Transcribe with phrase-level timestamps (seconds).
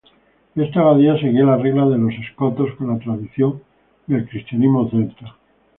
[0.55, 3.61] Esta abadía seguía la regla de los Escotos, en la tradición
[4.07, 5.35] del cristianismo celta.